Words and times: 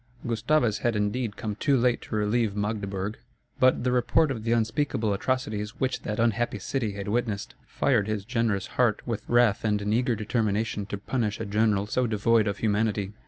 Gustavus 0.25 0.79
had, 0.79 0.95
indeed, 0.95 1.37
come 1.37 1.53
too 1.53 1.77
late 1.77 2.01
to 2.01 2.15
relieve 2.15 2.55
Magdeburg, 2.55 3.19
but 3.59 3.83
the 3.83 3.91
report 3.91 4.31
of 4.31 4.43
the 4.43 4.51
unspeakable 4.51 5.13
atrocities 5.13 5.79
which 5.79 6.01
that 6.01 6.17
unhappy 6.19 6.57
city 6.57 6.93
had 6.93 7.07
witnessed, 7.07 7.53
fired 7.67 8.07
his 8.07 8.25
generous 8.25 8.65
heart 8.81 9.03
with 9.05 9.21
wrath 9.29 9.63
and 9.63 9.79
an 9.79 9.93
eager 9.93 10.15
determination 10.15 10.87
to 10.87 10.97
punish 10.97 11.39
a 11.39 11.45
general 11.45 11.85
so 11.85 12.07
devoid 12.07 12.47
of 12.47 12.57
humanity. 12.57 13.13